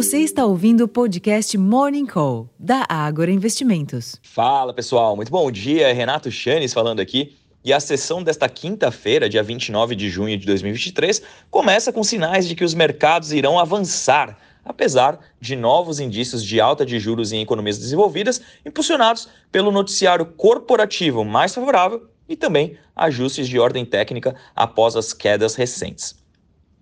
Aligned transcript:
Você 0.00 0.16
está 0.20 0.46
ouvindo 0.46 0.84
o 0.84 0.88
podcast 0.88 1.58
Morning 1.58 2.06
Call, 2.06 2.48
da 2.58 2.86
Ágora 2.88 3.30
Investimentos. 3.30 4.16
Fala 4.22 4.72
pessoal, 4.72 5.14
muito 5.14 5.30
bom 5.30 5.50
dia. 5.50 5.92
Renato 5.92 6.30
Chanes 6.30 6.72
falando 6.72 7.00
aqui. 7.00 7.36
E 7.62 7.70
a 7.70 7.78
sessão 7.78 8.22
desta 8.22 8.48
quinta-feira, 8.48 9.28
dia 9.28 9.42
29 9.42 9.94
de 9.94 10.08
junho 10.08 10.38
de 10.38 10.46
2023, 10.46 11.22
começa 11.50 11.92
com 11.92 12.02
sinais 12.02 12.48
de 12.48 12.54
que 12.54 12.64
os 12.64 12.72
mercados 12.72 13.30
irão 13.30 13.58
avançar, 13.58 14.38
apesar 14.64 15.20
de 15.38 15.54
novos 15.54 16.00
indícios 16.00 16.42
de 16.42 16.58
alta 16.62 16.86
de 16.86 16.98
juros 16.98 17.30
em 17.30 17.42
economias 17.42 17.76
desenvolvidas, 17.76 18.40
impulsionados 18.64 19.28
pelo 19.52 19.70
noticiário 19.70 20.24
corporativo 20.24 21.26
mais 21.26 21.54
favorável 21.54 22.08
e 22.26 22.36
também 22.36 22.74
ajustes 22.96 23.46
de 23.46 23.58
ordem 23.58 23.84
técnica 23.84 24.34
após 24.56 24.96
as 24.96 25.12
quedas 25.12 25.56
recentes. 25.56 26.19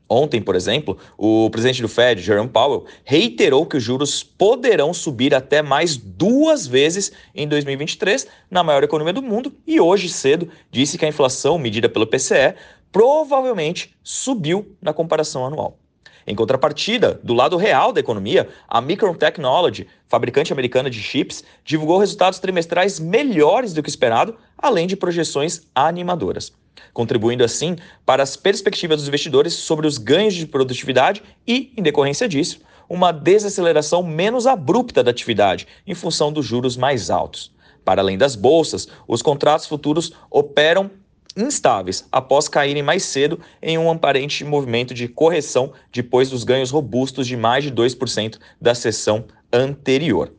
Ontem, 0.09 0.41
por 0.41 0.57
exemplo, 0.57 0.97
o 1.19 1.51
presidente 1.51 1.83
do 1.83 1.89
Fed, 1.89 2.23
Jerome 2.23 2.49
Powell, 2.49 2.87
reiterou 3.05 3.66
que 3.66 3.77
os 3.77 3.83
juros 3.83 4.23
poderão 4.23 4.95
subir 4.95 5.35
até 5.35 5.61
mais 5.61 5.99
duas 5.99 6.66
vezes 6.66 7.12
em 7.35 7.47
2023 7.47 8.27
na 8.51 8.65
maior 8.65 8.83
economia 8.83 9.13
do 9.13 9.23
mundo 9.23 9.52
e 9.66 9.79
hoje 9.79 10.09
cedo 10.09 10.49
disse 10.71 10.97
que 10.97 11.05
a 11.05 11.09
inflação 11.09 11.59
medida 11.59 11.91
pelo 11.91 12.07
PCE 12.07 12.55
provavelmente 12.91 13.95
subiu 14.02 14.75
na 14.80 14.95
comparação 14.95 15.45
anual. 15.45 15.79
Em 16.27 16.35
contrapartida, 16.35 17.21
do 17.23 17.35
lado 17.35 17.57
real 17.57 17.93
da 17.93 18.01
economia, 18.01 18.49
a 18.66 18.80
Micron 18.80 19.15
Technology, 19.15 19.87
fabricante 20.07 20.52
americana 20.52 20.88
de 20.88 21.02
chips, 21.02 21.45
divulgou 21.65 21.99
resultados 21.99 22.38
trimestrais 22.38 22.99
melhores 22.99 23.75
do 23.75 23.83
que 23.83 23.88
esperado, 23.88 24.37
além 24.57 24.87
de 24.87 24.97
projeções 24.97 25.63
animadoras 25.75 26.52
contribuindo 26.92 27.45
assim 27.45 27.77
para 28.05 28.23
as 28.23 28.37
perspectivas 28.37 28.98
dos 28.98 29.09
investidores 29.09 29.55
sobre 29.55 29.87
os 29.87 29.98
ganhos 29.98 30.34
de 30.34 30.46
produtividade 30.46 31.23
e, 31.46 31.73
em 31.77 31.82
decorrência 31.82 32.28
disso, 32.28 32.60
uma 32.88 33.12
desaceleração 33.12 34.02
menos 34.02 34.46
abrupta 34.46 35.02
da 35.02 35.10
atividade 35.10 35.66
em 35.87 35.95
função 35.95 36.32
dos 36.32 36.46
juros 36.46 36.76
mais 36.76 37.10
altos. 37.10 37.52
Para 37.85 38.02
além 38.02 38.18
das 38.18 38.35
bolsas, 38.35 38.88
os 39.07 39.23
contratos 39.23 39.66
futuros 39.66 40.12
operam 40.30 40.90
instáveis 41.37 42.07
após 42.10 42.48
caírem 42.48 42.82
mais 42.82 43.04
cedo 43.04 43.40
em 43.63 43.79
um 43.79 43.90
aparente 43.90 44.45
movimento 44.45 44.92
de 44.92 45.07
correção 45.07 45.73
depois 45.92 46.30
dos 46.30 46.45
ganhos 46.45 46.70
robustos 46.70 47.26
de 47.26 47.37
mais 47.37 47.65
de 47.65 47.70
2% 47.70 48.38
da 48.60 48.74
sessão 48.74 49.24
anterior. 49.52 50.32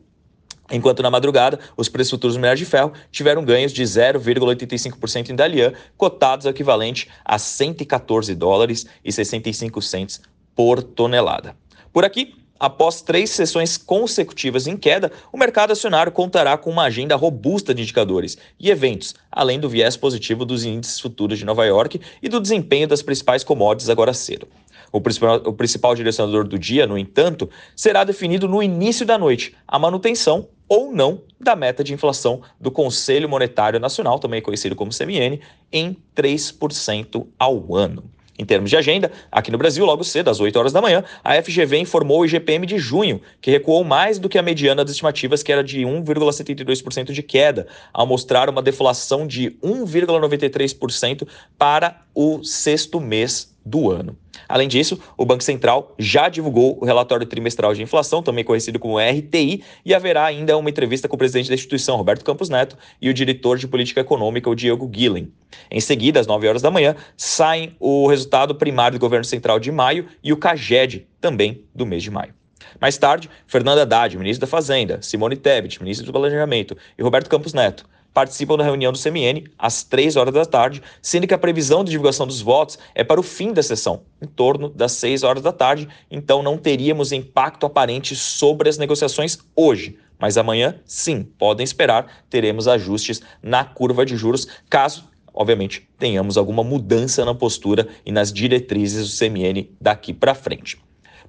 Enquanto 0.70 1.02
na 1.02 1.10
madrugada, 1.10 1.58
os 1.76 1.88
preços 1.88 2.12
futuros 2.12 2.36
do 2.36 2.40
minério 2.40 2.58
de 2.58 2.64
ferro 2.64 2.92
tiveram 3.10 3.44
ganhos 3.44 3.72
de 3.72 3.82
0,85% 3.82 5.30
em 5.30 5.34
Dalian, 5.34 5.72
cotados 5.96 6.46
equivalente 6.46 7.08
a 7.24 7.38
114 7.38 8.34
dólares 8.34 8.86
e 9.04 9.12
65 9.12 9.82
cents 9.82 10.20
por 10.54 10.82
tonelada. 10.82 11.56
Por 11.92 12.04
aqui, 12.04 12.34
após 12.58 13.02
três 13.02 13.30
sessões 13.30 13.76
consecutivas 13.76 14.68
em 14.68 14.76
queda, 14.76 15.10
o 15.32 15.38
mercado 15.38 15.72
acionário 15.72 16.12
contará 16.12 16.56
com 16.56 16.70
uma 16.70 16.84
agenda 16.84 17.16
robusta 17.16 17.74
de 17.74 17.82
indicadores 17.82 18.38
e 18.58 18.70
eventos, 18.70 19.14
além 19.32 19.58
do 19.58 19.68
viés 19.68 19.96
positivo 19.96 20.44
dos 20.44 20.64
índices 20.64 21.00
futuros 21.00 21.38
de 21.38 21.44
Nova 21.44 21.64
York 21.66 22.00
e 22.22 22.28
do 22.28 22.40
desempenho 22.40 22.86
das 22.86 23.02
principais 23.02 23.42
commodities 23.42 23.90
agora 23.90 24.14
cedo. 24.14 24.46
O 24.92 25.00
principal, 25.00 25.36
o 25.44 25.52
principal 25.52 25.94
direcionador 25.94 26.46
do 26.46 26.58
dia, 26.58 26.86
no 26.86 26.98
entanto, 26.98 27.48
será 27.74 28.04
definido 28.04 28.48
no 28.48 28.62
início 28.62 29.06
da 29.06 29.16
noite, 29.16 29.54
a 29.66 29.78
manutenção 29.78 30.48
ou 30.70 30.92
não 30.92 31.22
da 31.40 31.56
meta 31.56 31.82
de 31.82 31.92
inflação 31.92 32.42
do 32.60 32.70
Conselho 32.70 33.28
Monetário 33.28 33.80
Nacional, 33.80 34.20
também 34.20 34.40
conhecido 34.40 34.76
como 34.76 34.96
CMN, 34.96 35.40
em 35.72 35.96
3% 36.14 37.26
ao 37.36 37.74
ano. 37.74 38.04
Em 38.38 38.44
termos 38.44 38.70
de 38.70 38.76
agenda, 38.76 39.10
aqui 39.30 39.50
no 39.50 39.58
Brasil, 39.58 39.84
logo 39.84 40.04
cedo, 40.04 40.30
às 40.30 40.40
8 40.40 40.56
horas 40.58 40.72
da 40.72 40.80
manhã, 40.80 41.04
a 41.22 41.34
FGV 41.42 41.76
informou 41.76 42.20
o 42.20 42.24
IGPM 42.24 42.64
de 42.64 42.78
junho, 42.78 43.20
que 43.40 43.50
recuou 43.50 43.84
mais 43.84 44.18
do 44.18 44.30
que 44.30 44.38
a 44.38 44.42
mediana 44.42 44.82
das 44.82 44.92
estimativas, 44.92 45.42
que 45.42 45.52
era 45.52 45.62
de 45.62 45.80
1,72% 45.80 47.12
de 47.12 47.22
queda, 47.22 47.66
ao 47.92 48.06
mostrar 48.06 48.48
uma 48.48 48.62
deflação 48.62 49.26
de 49.26 49.50
1,93% 49.62 51.28
para 51.58 52.00
o 52.14 52.42
sexto 52.42 52.98
mês 52.98 53.49
do 53.64 53.90
ano. 53.90 54.16
Além 54.48 54.68
disso, 54.68 54.98
o 55.16 55.24
Banco 55.24 55.44
Central 55.44 55.94
já 55.98 56.28
divulgou 56.28 56.78
o 56.80 56.84
relatório 56.84 57.26
trimestral 57.26 57.74
de 57.74 57.82
inflação, 57.82 58.22
também 58.22 58.44
conhecido 58.44 58.78
como 58.78 58.98
RTI, 58.98 59.62
e 59.84 59.94
haverá 59.94 60.24
ainda 60.24 60.56
uma 60.56 60.70
entrevista 60.70 61.08
com 61.08 61.14
o 61.14 61.18
presidente 61.18 61.48
da 61.48 61.54
instituição, 61.54 61.96
Roberto 61.96 62.24
Campos 62.24 62.48
Neto, 62.48 62.76
e 63.00 63.08
o 63.08 63.14
diretor 63.14 63.58
de 63.58 63.68
política 63.68 64.00
econômica, 64.00 64.50
o 64.50 64.54
Diego 64.54 64.86
Guilhem. 64.86 65.32
Em 65.70 65.80
seguida, 65.80 66.20
às 66.20 66.26
9 66.26 66.48
horas 66.48 66.62
da 66.62 66.70
manhã, 66.70 66.96
saem 67.16 67.76
o 67.78 68.06
resultado 68.06 68.54
primário 68.54 68.98
do 68.98 69.00
governo 69.00 69.24
central 69.24 69.58
de 69.58 69.70
maio 69.70 70.06
e 70.22 70.32
o 70.32 70.36
CAGED, 70.36 71.06
também 71.20 71.64
do 71.74 71.86
mês 71.86 72.02
de 72.02 72.10
maio. 72.10 72.34
Mais 72.80 72.96
tarde, 72.96 73.28
Fernanda 73.46 73.82
Haddad, 73.82 74.16
ministro 74.16 74.46
da 74.46 74.50
Fazenda, 74.50 75.02
Simone 75.02 75.36
Tebet, 75.36 75.82
ministro 75.82 76.06
do 76.06 76.12
Planejamento, 76.12 76.76
e 76.96 77.02
Roberto 77.02 77.28
Campos 77.28 77.52
Neto, 77.52 77.84
participam 78.12 78.56
da 78.56 78.64
reunião 78.64 78.92
do 78.92 78.98
CMN 78.98 79.44
às 79.58 79.82
3 79.82 80.16
horas 80.16 80.34
da 80.34 80.44
tarde, 80.44 80.82
sendo 81.00 81.26
que 81.26 81.34
a 81.34 81.38
previsão 81.38 81.84
de 81.84 81.90
divulgação 81.90 82.26
dos 82.26 82.40
votos 82.40 82.78
é 82.94 83.04
para 83.04 83.20
o 83.20 83.22
fim 83.22 83.52
da 83.52 83.62
sessão, 83.62 84.02
em 84.20 84.26
torno 84.26 84.68
das 84.68 84.92
6 84.92 85.22
horas 85.22 85.42
da 85.42 85.52
tarde, 85.52 85.88
então 86.10 86.42
não 86.42 86.58
teríamos 86.58 87.12
impacto 87.12 87.66
aparente 87.66 88.14
sobre 88.16 88.68
as 88.68 88.78
negociações 88.78 89.38
hoje. 89.54 89.98
Mas 90.18 90.36
amanhã, 90.36 90.78
sim, 90.84 91.22
podem 91.22 91.64
esperar, 91.64 92.24
teremos 92.28 92.68
ajustes 92.68 93.22
na 93.42 93.64
curva 93.64 94.04
de 94.04 94.16
juros, 94.16 94.46
caso 94.68 95.08
obviamente, 95.32 95.88
tenhamos 95.98 96.36
alguma 96.36 96.62
mudança 96.62 97.24
na 97.24 97.34
postura 97.34 97.88
e 98.04 98.12
nas 98.12 98.32
diretrizes 98.32 99.08
do 99.08 99.18
CMN 99.18 99.70
daqui 99.80 100.12
para 100.12 100.34
frente. 100.34 100.78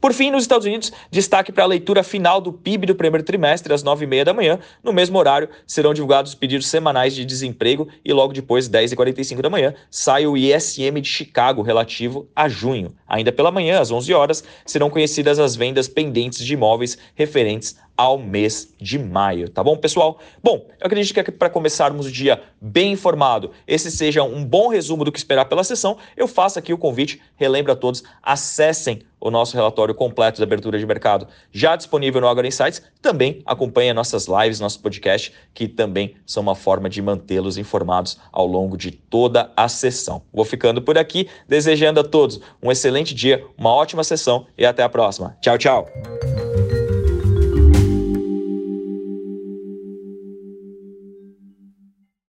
Por 0.02 0.14
fim, 0.14 0.32
nos 0.32 0.42
Estados 0.42 0.66
Unidos, 0.66 0.92
destaque 1.12 1.52
para 1.52 1.64
a 1.64 1.68
leitura 1.68 2.02
final 2.02 2.42
do 2.42 2.52
PIB 2.52 2.88
do 2.88 2.96
primeiro 2.96 3.24
trimestre, 3.24 3.72
às 3.72 3.84
9h30 3.84 4.24
da 4.24 4.34
manhã. 4.34 4.58
No 4.84 4.92
mesmo 4.92 5.20
horário, 5.20 5.48
serão 5.68 5.94
divulgados 5.94 6.32
os 6.32 6.36
pedidos 6.36 6.66
semanais 6.66 7.14
de 7.14 7.24
desemprego 7.24 7.88
e 8.04 8.12
logo 8.12 8.34
depois, 8.34 8.68
10h45 8.68 9.42
da 9.44 9.50
manhã, 9.52 9.76
sai 9.92 10.26
o 10.26 10.36
ISM 10.36 11.00
de 11.00 11.08
Chicago 11.08 11.62
relativo 11.62 12.28
a 12.36 12.50
junho. 12.50 12.96
Ainda 13.08 13.32
pela 13.32 13.52
manhã, 13.52 13.80
às 13.80 13.92
11 13.92 14.12
horas, 14.12 14.44
serão 14.66 14.90
conhecidas 14.90 15.38
as 15.38 15.56
vendas 15.56 15.88
pendentes 15.88 16.44
de 16.44 16.56
imóveis 16.56 16.98
referentes 17.14 17.76
ao 17.96 18.18
mês 18.18 18.74
de 18.80 18.98
maio, 18.98 19.50
tá 19.50 19.64
bom, 19.64 19.78
pessoal? 19.78 20.20
Bom, 20.44 20.66
eu 20.80 20.88
acredito 20.88 21.14
que 21.14 21.32
para 21.32 21.50
começarmos 21.50 22.06
o 22.08 22.12
dia 22.12 22.42
bem 22.60 22.94
informado, 22.94 23.52
esse 23.68 23.92
seja 23.92 24.24
um 24.24 24.44
bom 24.44 24.68
resumo 24.70 25.04
do 25.04 25.12
que 25.12 25.20
esperar 25.20 25.46
pela 25.46 25.64
sessão, 25.64 25.98
eu 26.18 26.28
faço 26.28 26.58
aqui 26.58 26.74
o 26.74 26.78
convite, 26.78 27.22
relembro 27.36 27.72
a 27.72 27.76
todos, 27.76 28.04
acessem 28.24 29.04
o 29.22 29.30
nosso 29.30 29.56
relatório 29.56 29.94
completo 29.94 30.40
da 30.40 30.46
abertura 30.46 30.80
de 30.80 30.86
mercado, 30.86 31.28
já 31.52 31.76
disponível 31.76 32.20
no 32.20 32.28
Agora 32.28 32.48
Insights, 32.48 32.82
também 33.02 33.42
acompanhem 33.46 33.94
nossas 33.94 34.28
lives, 34.28 34.60
nosso 34.60 34.80
podcast, 34.80 35.32
que 35.54 35.68
também 35.68 36.16
são 36.26 36.42
uma 36.42 36.56
forma 36.56 36.90
de 36.90 37.02
mantê-los 37.02 37.58
informados 37.58 38.18
ao 38.32 38.48
longo 38.48 38.76
de 38.76 38.92
toda 38.92 39.52
a 39.56 39.70
sessão. 39.70 40.24
Vou 40.34 40.44
ficando 40.44 40.82
por 40.82 40.98
aqui, 40.98 41.30
desejando 41.48 42.00
a 42.00 42.04
todos 42.04 42.42
um 42.62 42.72
excelente 42.72 43.14
dia, 43.14 43.46
uma 43.56 43.72
ótima 43.72 44.04
sessão 44.04 44.48
e 44.58 44.66
até 44.66 44.82
a 44.82 44.90
próxima. 44.90 45.38
Tchau, 45.40 45.58
tchau! 45.58 46.21